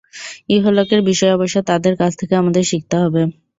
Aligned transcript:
ইহলোকের 0.49 1.01
বিষয়ে 1.09 1.35
অবশ্য 1.37 1.57
তাদের 1.69 1.93
কাছ 1.97 2.11
থেকে 2.19 2.33
আমাদের 2.35 2.63
শিখতে 2.63 2.95
হবে। 3.03 3.21